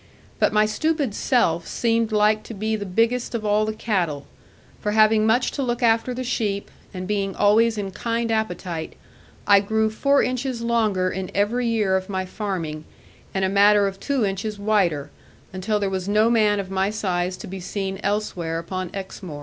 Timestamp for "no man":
16.09-16.59